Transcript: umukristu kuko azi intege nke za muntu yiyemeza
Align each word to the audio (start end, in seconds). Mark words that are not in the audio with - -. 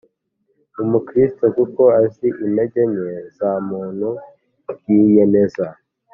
umukristu 0.83 1.43
kuko 1.57 1.83
azi 2.01 2.27
intege 2.45 2.81
nke 2.91 3.11
za 3.37 3.51
muntu 3.69 4.09
yiyemeza 4.87 5.67